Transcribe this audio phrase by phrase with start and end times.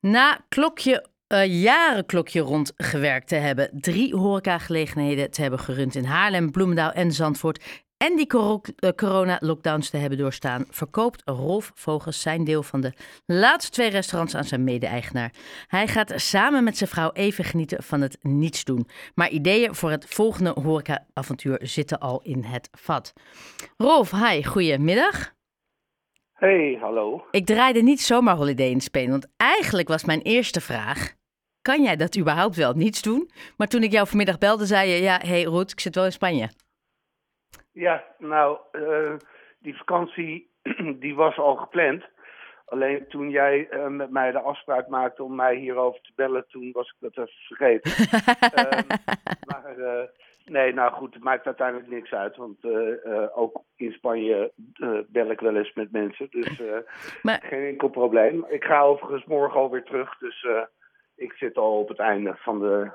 [0.00, 6.04] Na klokje, uh, jaren klokje rond gewerkt te hebben, drie horecagelegenheden te hebben gerund in
[6.04, 7.64] Haarlem, Bloemendaal en Zandvoort
[7.96, 12.92] en die uh, corona-lockdowns te hebben doorstaan, verkoopt Rolf Vogels zijn deel van de
[13.26, 15.32] laatste twee restaurants aan zijn mede-eigenaar.
[15.66, 18.88] Hij gaat samen met zijn vrouw even genieten van het niets doen.
[19.14, 23.12] Maar ideeën voor het volgende horeca-avontuur zitten al in het vat.
[23.76, 25.38] Rolf, hi, goedemiddag.
[26.40, 27.24] Hey, hallo.
[27.30, 31.14] Ik draaide niet zomaar Holiday in Spain, want eigenlijk was mijn eerste vraag...
[31.62, 33.30] kan jij dat überhaupt wel niets doen?
[33.56, 35.02] Maar toen ik jou vanmiddag belde, zei je...
[35.02, 36.48] ja, hey Roet, ik zit wel in Spanje.
[37.72, 39.16] Ja, nou, uh,
[39.58, 40.50] die vakantie
[41.04, 42.04] die was al gepland.
[42.64, 46.72] Alleen toen jij uh, met mij de afspraak maakte om mij hierover te bellen, toen
[46.72, 47.90] was ik dat even vergeten.
[48.78, 48.86] um,
[49.50, 50.08] maar uh,
[50.50, 52.36] nee, nou goed, het maakt uiteindelijk niks uit.
[52.36, 52.58] Want
[53.34, 54.52] ook in Spanje
[55.08, 56.26] bel ik wel eens met mensen.
[56.30, 56.60] Dus
[57.22, 57.40] maar...
[57.42, 58.46] geen enkel probleem.
[58.48, 60.18] Ik ga overigens morgen alweer terug.
[60.18, 60.46] Dus
[61.16, 62.90] ik zit al op het einde van de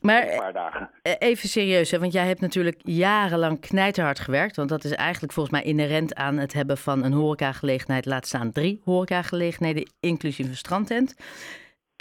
[0.00, 0.90] maar een paar dagen.
[1.02, 1.98] Eh, even serieus, hè?
[1.98, 4.56] want jij hebt natuurlijk jarenlang knijterhard gewerkt.
[4.56, 8.06] Want dat is eigenlijk volgens mij inherent aan het hebben van een horecagelegenheid.
[8.06, 11.14] Laat staan drie horecagelegenheden, inclusief een strandtent.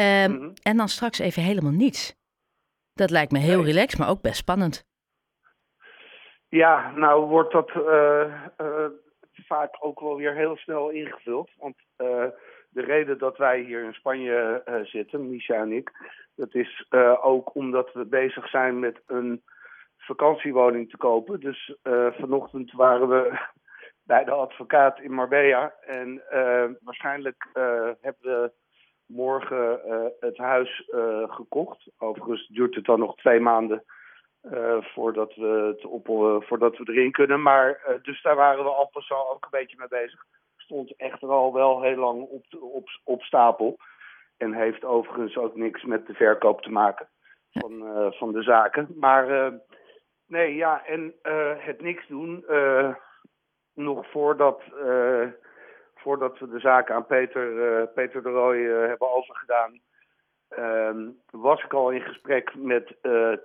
[0.02, 0.54] Um, mm -hmm.
[0.62, 2.16] En dan straks even helemaal niets.
[2.94, 3.66] Dat lijkt me heel nee.
[3.66, 4.87] relaxed, maar ook best spannend.
[6.50, 8.86] Ja, nou wordt dat uh, uh,
[9.32, 11.50] vaak ook wel weer heel snel ingevuld.
[11.58, 12.26] Want uh,
[12.70, 15.92] de reden dat wij hier in Spanje zitten, Misha en ik
[16.38, 19.44] dat is uh, ook omdat we bezig zijn met een
[19.98, 21.40] vakantiewoning te kopen.
[21.40, 23.40] Dus uh, vanochtend waren we
[24.12, 25.74] bij de advocaat in Marbella.
[25.82, 27.48] En uh, waarschijnlijk
[28.02, 28.52] hebben we
[29.06, 29.80] morgen
[30.20, 30.90] het huis
[31.28, 31.88] gekocht.
[31.98, 33.84] Overigens duurt het dan nog twee maanden
[34.82, 36.06] voordat, we op,
[36.46, 37.42] voordat we erin kunnen.
[37.42, 38.90] Maar dus daar waren we al
[39.32, 40.26] ook een beetje mee bezig.
[40.58, 43.78] Stond echter al wel heel lang op, op, op stapel.
[44.38, 47.08] En heeft overigens ook niks met de verkoop te maken
[47.52, 48.88] van, van de zaken.
[48.96, 49.54] Maar
[50.28, 51.14] nee, ja, en
[51.58, 52.46] het niks doen.
[53.74, 54.62] nog voordat,
[55.96, 59.82] voordat we de zaken aan Peter, Peter de Rooij hebben overgedaan.
[60.50, 62.96] Ehm, was ik al in gesprek met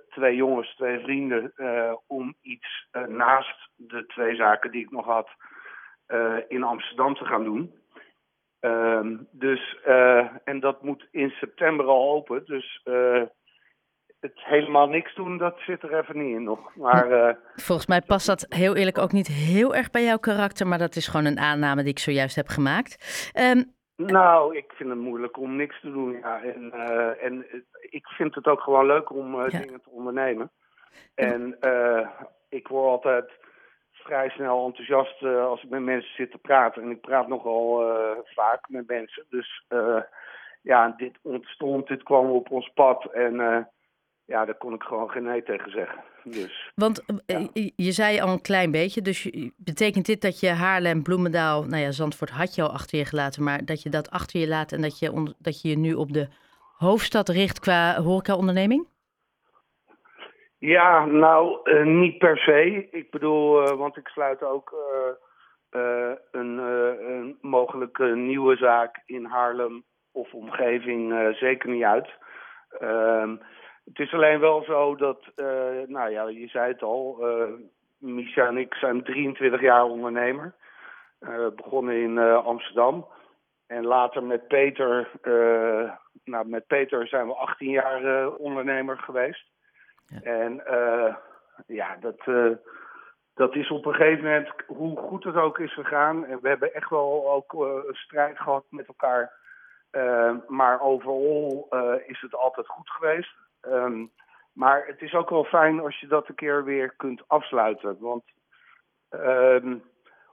[0.09, 1.53] twee jongens, twee vrienden,
[2.07, 5.29] om iets naast de twee zaken die ik nog had
[6.47, 7.81] in Amsterdam te gaan doen.
[8.61, 9.77] Uh, dus,
[10.43, 12.45] en dat moet in september al open.
[12.45, 12.81] Dus
[14.19, 16.75] het helemaal niks doen, dat zit er even niet in nog.
[16.75, 20.67] Maar, Volgens mij past dat heel eerlijk ook niet heel erg bij jouw karakter.
[20.67, 23.31] Maar dat is gewoon een aanname die ik zojuist heb gemaakt.
[23.39, 26.11] Um, nou, ik vind het moeilijk om niks te doen.
[26.11, 26.43] Ja.
[26.43, 26.71] En,
[27.19, 27.45] en
[27.89, 29.47] ik vind het ook gewoon leuk om ja.
[29.47, 30.51] dingen te ondernemen.
[31.15, 31.57] En
[32.49, 33.31] ik word altijd
[34.03, 36.81] vrij snel enthousiast uh, als ik met mensen zit te praten.
[36.81, 39.25] En ik praat nogal uh, vaak met mensen.
[39.29, 40.01] Dus uh,
[40.61, 43.05] ja, dit ontstond, dit kwam op ons pad.
[43.05, 43.67] En
[44.25, 46.03] ja, daar kon ik gewoon geen nee tegen zeggen.
[46.23, 47.47] Dus, Want ja.
[47.75, 51.91] je zei al een klein beetje, dus betekent dit dat je Haarlem, Bloemendaal, nou ja,
[51.91, 54.81] Zandvoort had je al achter je gelaten, maar dat je dat achter je laat en
[54.81, 56.27] dat je, on, dat je je nu op de
[56.77, 58.87] hoofdstad richt qua horeca-onderneming?
[60.57, 62.87] Ja, nou, uh, niet per se.
[62.91, 64.75] Ik bedoel, uh, want ik sluit ook
[65.71, 72.09] uh, een, een mogelijke nieuwe zaak in Haarlem of omgeving zeker niet uit.
[73.85, 75.19] Het is alleen wel zo dat,
[75.87, 77.25] nou ja, je zei het al,
[77.97, 80.53] Misha en ik zijn 23 jaar ondernemer.
[81.55, 83.07] begonnen in Amsterdam.
[83.67, 85.09] En later met Peter,
[86.23, 89.53] nou met Peter zijn we 18 jaar ondernemer geweest.
[90.07, 90.21] Ja.
[90.21, 91.15] En uh,
[91.67, 92.55] ja, dat, uh,
[93.33, 96.25] dat is op een gegeven moment, hoe goed het ook is gegaan.
[96.25, 99.31] En we hebben echt wel ook uh, een strijd gehad met elkaar.
[100.47, 101.67] maar overal
[102.05, 103.35] is het altijd goed geweest.
[103.67, 104.11] Um,
[104.53, 107.97] maar het is ook wel fijn als je dat een keer weer kunt afsluiten.
[107.99, 108.23] Want
[109.09, 109.83] um,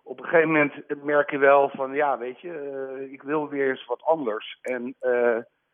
[0.02, 3.86] op een gegeven moment merk je wel van, ja, weet je, ik wil weer eens
[3.86, 4.58] wat anders.
[4.62, 4.94] En,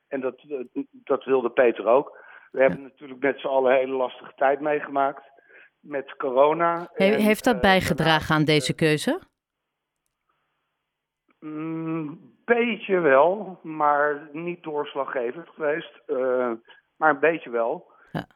[0.09, 0.45] en dat,
[0.91, 2.25] dat wilde Peter ook.
[2.51, 5.25] We hebben natuurlijk met z'n allen een hele lastige tijd meegemaakt
[5.81, 6.91] met corona.
[6.93, 9.21] He, en, heeft dat bijgedragen uh, aan deze keuze?
[11.39, 16.03] Een mm, beetje wel, maar niet doorslaggevend geweest.
[16.97, 17.91] Maar een beetje wel.
[18.13, 18.27] Ja.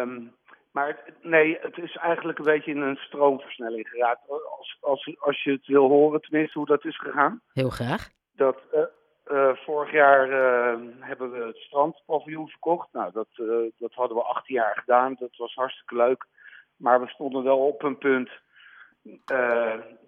[0.00, 0.34] Um,
[0.76, 4.20] maar het, nee, het is eigenlijk een beetje in een stroomversnelling geraakt.
[4.28, 7.40] Als, als, als je het wil horen, tenminste, hoe dat is gegaan.
[7.52, 8.08] Heel graag.
[8.34, 8.80] Dat, uh,
[9.32, 12.88] uh, vorig jaar uh, hebben we het strandpaviljoen verkocht.
[12.92, 15.16] Nou, dat, uh, dat hadden we 18 jaar gedaan.
[15.18, 16.26] Dat was hartstikke leuk.
[16.76, 18.30] Maar we stonden wel op een punt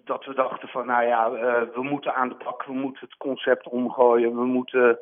[0.04, 1.30] dat we dachten van, nou ja,
[1.74, 2.64] we moeten aan de pak.
[2.64, 4.36] We moeten het concept omgooien.
[4.36, 4.98] We moeten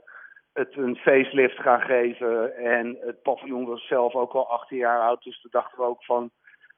[0.56, 2.56] het een facelift gaan geven.
[2.56, 5.22] En het paviljoen was zelf ook al 18 jaar oud.
[5.22, 6.30] Dus toen dachten we ook van,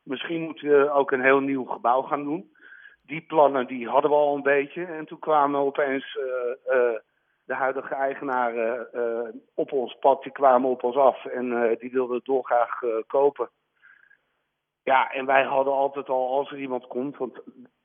[0.03, 2.53] misschien moeten we ook een heel nieuw gebouw gaan doen.
[3.07, 4.85] Die plannen die hadden we al een beetje.
[4.85, 6.13] En toen kwamen opeens
[7.45, 8.89] de huidige eigenaren
[9.55, 10.23] op ons pad.
[10.23, 13.51] Die kwamen op ons af en die wilden het dolgraag kopen.
[14.83, 17.41] Ja, en wij hadden altijd al, als er iemand komt, want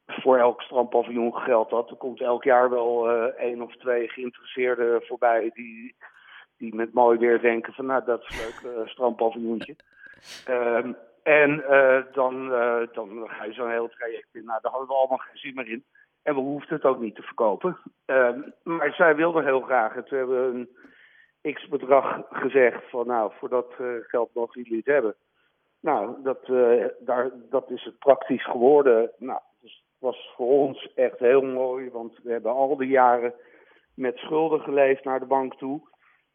[0.05, 1.89] voor elk strandpaviljoen geldt dat.
[1.89, 5.95] Er komt elk jaar wel uh, één of twee geïnteresseerden voorbij die,
[6.57, 9.75] die met mooi weer denken van nou dat is leuk, uh, strandpaviljoentje.
[10.49, 10.85] Uh,
[11.23, 12.49] en uh, dan,
[12.93, 14.45] dan ga je zo'n heel traject in.
[14.45, 15.83] Nou, daar hadden we allemaal geen zin meer in.
[16.23, 17.77] En we hoefden het ook niet te verkopen.
[18.05, 19.93] Ehm, maar zij wilden heel graag.
[19.93, 20.09] Het.
[20.09, 20.67] Hebben
[21.43, 25.15] een x-bedrag gezegd van nou, voor dat geld mogen jullie het hebben.
[25.79, 26.47] Nou, dat,
[26.99, 29.11] daar, dat is het praktisch geworden.
[29.17, 29.39] Nou,
[30.03, 33.33] was voor ons echt heel mooi, want we hebben al die jaren
[33.95, 35.81] met schulden geleefd naar de bank toe.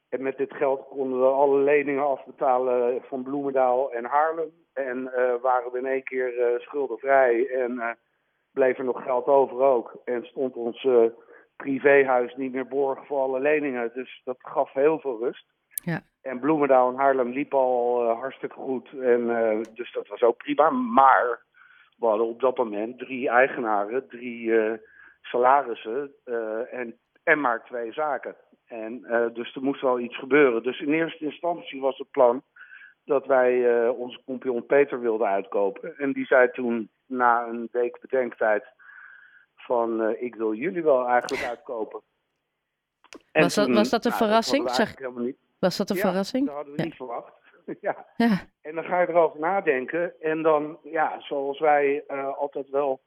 [0.08, 4.50] En met dit geld konden we alle leningen afbetalen van Bloemendaal en Haarlem.
[4.72, 7.90] En uh, waren we in één keer uh, schuldenvrij en uh,
[8.52, 10.00] bleef er nog geld over ook.
[10.04, 10.88] En stond ons
[11.56, 13.90] privéhuis niet meer borg voor alle leningen.
[13.94, 15.46] Dus dat gaf heel veel rust.
[15.84, 16.00] Ja.
[16.22, 18.88] En Bloemendaal en Haarlem liepen al hartstikke goed.
[19.00, 19.26] En,
[19.74, 20.70] dus dat was ook prima.
[20.70, 21.46] Maar
[21.98, 24.72] we hadden op dat moment drie eigenaren, drie uh,
[25.20, 28.36] salarissen uh, en, en maar twee zaken.
[28.66, 30.62] En uh, dus er moest wel iets gebeuren.
[30.62, 32.42] Dus in eerste instantie was het plan
[33.04, 35.98] dat wij onze compagnon Peter wilden uitkopen.
[35.98, 38.64] En die zei toen na een week bedenktijd
[39.56, 42.00] van ik wil jullie wel eigenlijk uitkopen.
[43.32, 44.66] En was, dat, toen, was dat een nou, verrassing?
[44.66, 44.94] Dat zeg,
[45.58, 46.46] was dat een ja, verrassing?
[46.46, 46.84] dat hadden we ja.
[46.84, 47.32] niet verwacht.
[47.80, 48.06] ja.
[48.16, 48.40] ja.
[48.62, 50.20] En dan ga je erover nadenken.
[50.20, 53.00] En dan, ja, zoals wij uh, altijd wel,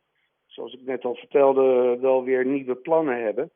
[0.46, 3.52] zoals ik net al vertelde, wel weer nieuwe plannen hebben.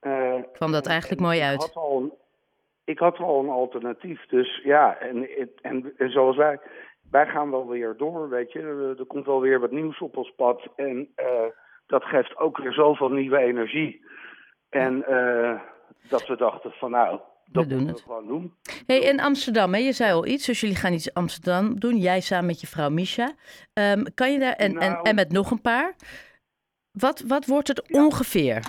[0.00, 1.62] Uh, Kwam dat eigenlijk mooi uit?
[1.62, 2.12] Had al een,
[2.84, 4.26] ik had al een alternatief.
[4.26, 5.28] Dus ja, en,
[5.62, 6.60] en, en zoals wij,
[7.10, 8.94] wij gaan wel weer door, weet je.
[8.98, 10.68] Er komt wel weer wat nieuws op ons pad.
[10.76, 11.26] En uh,
[11.86, 14.04] dat geeft ook weer zoveel nieuwe energie.
[14.68, 15.04] En
[16.08, 17.20] dat we dachten van nou,
[17.52, 18.00] dat we doen het.
[18.00, 18.54] gewoon doen.
[18.86, 21.96] Hey, in Amsterdam, hè, je zei al iets, dus jullie gaan iets Amsterdam doen.
[21.96, 23.32] Jij samen met je vrouw Misha.
[23.74, 25.94] Um, kan je daar, en, nou, en, en met nog een paar.
[26.92, 28.04] Wat, wat wordt het ja.
[28.04, 28.64] ongeveer?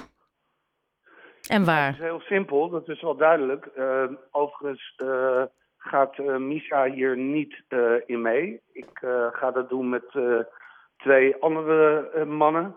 [1.48, 1.88] En waar?
[1.88, 3.70] Het is heel simpel, dat is wel duidelijk.
[3.78, 5.44] Uh, overigens uh,
[5.78, 7.64] gaat uh, Misha hier niet
[8.06, 8.62] in mee.
[8.72, 8.90] Ik
[9.32, 10.04] ga dat doen met
[10.98, 12.76] twee andere mannen.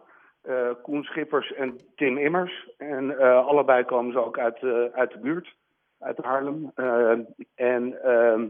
[0.83, 2.69] Koen Schippers en Tim Immers.
[2.77, 4.63] En allebei komen ze ook uit,
[4.93, 5.55] uit de buurt
[6.01, 6.73] uit Haarlem.
[6.77, 7.19] Uh,
[7.55, 8.43] en uh,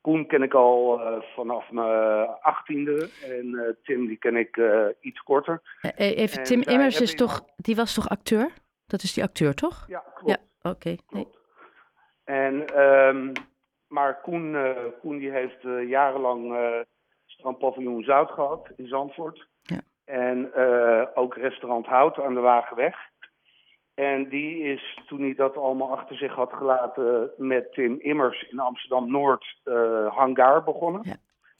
[0.00, 3.08] Koen ken ik al uh, vanaf mijn achttiende.
[3.24, 4.60] En uh, Tim die ken ik
[5.00, 5.62] iets korter.
[5.96, 8.50] Even, Tim Immers is toch, die was toch acteur?
[8.86, 9.84] Dat is die acteur, toch?
[9.88, 10.30] Ja, klopt.
[10.30, 10.88] Ja, oké.
[10.88, 10.98] Okay.
[11.08, 11.28] Nee.
[12.24, 13.32] En, um,
[13.88, 14.56] maar Koen,
[15.00, 16.56] Koen die heeft jarenlang
[17.26, 19.48] strandpaviljoen Zout gehad in Zandvoort.
[19.62, 19.80] Ja.
[20.04, 20.54] En
[21.14, 22.96] ook restaurant Hout aan de Wagenweg.
[23.96, 28.58] En die is, toen hij dat allemaal achter zich had gelaten, met Tim Immers in
[28.58, 31.00] Amsterdam-Noord uh, hangar begonnen.
[31.04, 31.16] Ja.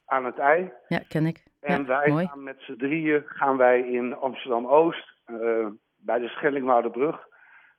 [0.06, 0.72] Aan het ei.
[0.88, 1.44] Ja, ken ik.
[1.60, 2.26] En ja, wij mooi.
[2.26, 5.66] gaan met z'n drieën gaan wij in Amsterdam-Oost, uh,
[5.96, 7.26] bij de Schellingwouderbrug,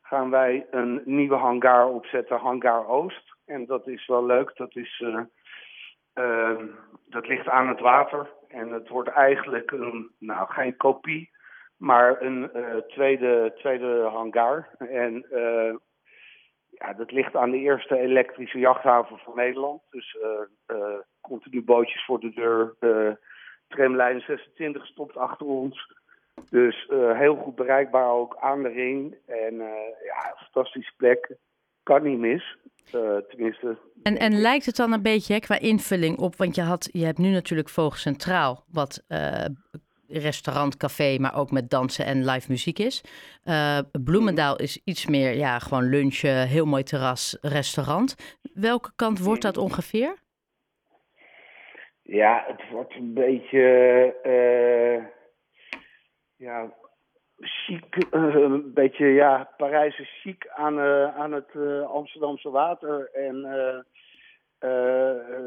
[0.02, 3.36] gaan wij een nieuwe hangar opzetten, hangar Oost.
[3.46, 5.04] En dat is wel leuk, dat, is,
[6.14, 6.60] uh,
[7.06, 8.30] dat ligt aan het water.
[8.48, 11.32] En het wordt eigenlijk een, nou geen kopie,
[11.78, 14.70] maar een uh, tweede, tweede hangar.
[14.78, 15.76] En uh,
[16.70, 19.82] ja, dat ligt aan de eerste elektrische jachthaven van Nederland.
[19.90, 20.18] Dus
[20.68, 20.78] uh,
[21.22, 22.76] continu bootjes voor de deur.
[23.68, 25.96] tramlijn 26 stopt achter ons.
[26.50, 29.16] Dus heel goed bereikbaar ook aan de ring.
[29.26, 29.56] En
[30.06, 31.36] ja, fantastische plek.
[31.84, 32.58] Kan niet mis.
[33.30, 33.78] tenminste.
[34.04, 37.06] En, en lijkt het dan een beetje hè, qua invulling op, want je, had, je
[37.06, 39.04] hebt nu natuurlijk Vogel Centraal, wat
[40.08, 43.04] restaurant, café, maar ook met dansen en live muziek is.
[43.46, 48.40] Uh, Bloemendaal is iets meer, ja, gewoon lunchen, heel mooi terras, restaurant.
[48.54, 50.16] Welke kant wordt dat ongeveer?
[52.02, 53.66] Ja, het wordt een beetje,
[54.24, 55.06] uh,
[56.36, 56.74] ja,
[57.40, 60.80] chic, uh, een beetje, ja, Parijse chic aan,
[61.16, 61.56] aan het
[61.88, 63.10] Amsterdamse water.
[63.14, 63.48] En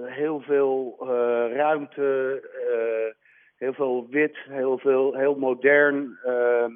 [0.06, 0.96] heel veel
[1.52, 2.40] ruimte,
[3.60, 6.18] heel veel wit, heel veel, heel modern.
[6.26, 6.66] Uh,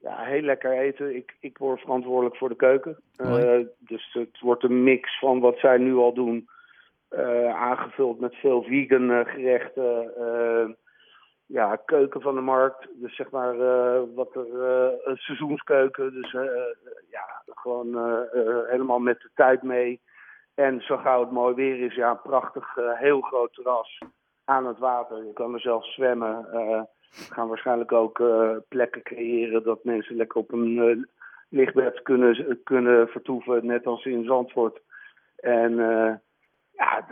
[0.00, 1.16] ja, heel lekker eten.
[1.16, 2.96] Ik, ik word verantwoordelijk voor de keuken.
[3.16, 6.48] Uh, dus het wordt een mix van wat zij nu al doen.
[7.10, 10.76] Uh, aangevuld met veel vegan gerechten.
[11.46, 12.88] ja, keuken van de markt.
[12.94, 13.56] Dus zeg maar
[14.14, 14.62] wat er
[15.04, 16.12] een seizoenskeuken.
[16.12, 16.32] Dus
[17.10, 17.96] ja, gewoon
[18.68, 20.00] helemaal met de tijd mee.
[20.54, 23.98] En zo gauw het mooi weer is, ja, een prachtig, heel groot terras
[24.44, 25.24] aan het water.
[25.24, 26.42] Je kan er zelf zwemmen.
[26.50, 26.86] we
[27.30, 28.22] gaan waarschijnlijk ook
[28.68, 31.06] plekken creëren dat mensen lekker op een
[31.48, 34.80] lichtbed kunnen, kunnen vertoeven, net als in Zandvoort.
[35.36, 35.74] En
[36.72, 37.06] ja,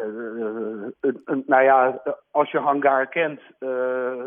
[1.47, 3.41] nou ja, als je hangar kent,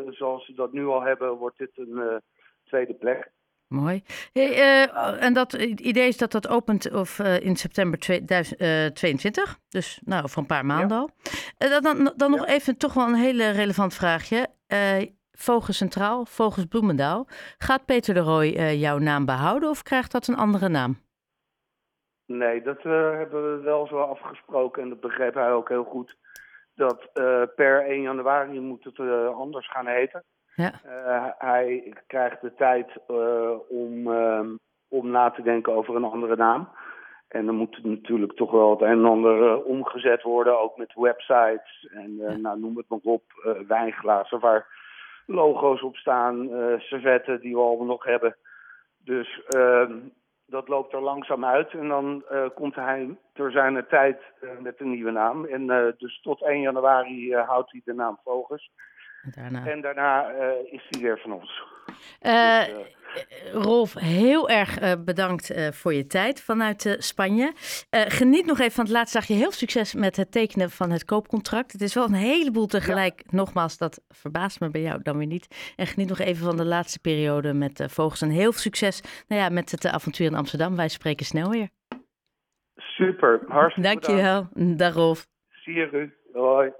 [0.09, 2.21] zoals ze dat nu al hebben, wordt dit een
[2.65, 3.31] tweede plek.
[3.67, 4.03] Mooi.
[4.33, 4.87] Hey,
[5.19, 10.47] en dat idee is dat dat opent of, in september 2022, dus nou, voor een
[10.47, 11.09] paar maanden al.
[11.57, 14.47] dan dan, dan nog even toch wel een hele relevant vraagje.
[15.31, 17.27] Vogels Centraal, Vogels Bloemendaal.
[17.57, 20.97] Gaat Peter de Rooij jouw naam behouden of krijgt dat een andere naam?
[22.25, 26.17] Nee, dat hebben we wel zo afgesproken en dat begreep hij ook heel goed.
[26.75, 27.09] Dat
[27.55, 28.99] per 1 januari moet het
[29.33, 30.23] anders gaan heten.
[30.55, 30.71] Ja.
[31.37, 32.87] hij krijgt de tijd
[33.69, 34.07] om,
[34.87, 36.69] om na te denken over een andere naam.
[37.27, 41.87] En dan moet natuurlijk toch wel het een en ander omgezet worden, ook met websites
[41.91, 42.35] en ja.
[42.37, 43.23] nou, noem het nog op,
[43.67, 44.67] wijnglazen waar
[45.25, 48.35] logo's op staan, servetten die we al nog hebben.
[49.05, 49.89] Dus uh,
[50.45, 51.71] dat loopt er langzaam uit.
[51.71, 55.45] En dan uh, komt hij door zijn tijd uh, met een nieuwe naam.
[55.45, 58.71] En dus tot 1 januari houdt hij de naam Vogels.
[59.35, 59.65] Daarna.
[59.65, 60.29] En daarna
[60.71, 61.63] is hij weer van ons.
[62.19, 62.69] Dus,
[63.53, 67.53] Rolf, heel erg bedankt voor je tijd vanuit Spanje.
[67.89, 69.33] geniet nog even van het laatste dagje.
[69.33, 71.71] Heel succes met het tekenen van het koopcontract.
[71.71, 73.21] Het is wel een heleboel tegelijk.
[73.25, 73.37] Ja.
[73.37, 75.73] Nogmaals, dat verbaast me bij jou dan weer niet.
[75.75, 78.21] En geniet nog even van de laatste periode met Vogels.
[78.21, 80.75] En heel veel succes nou ja, met het avontuur in Amsterdam.
[80.75, 81.69] Wij spreken snel weer.
[82.75, 84.47] Super, hartstikke Dankjewel.
[84.53, 85.27] Dag Rolf.
[85.49, 86.71] Zie je, Hoi.